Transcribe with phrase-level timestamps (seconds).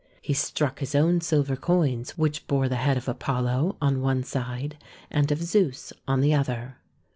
[0.19, 4.79] He struck his own silver coins which bore the head of Apollo on one side
[5.11, 6.77] and of Zeus on the other.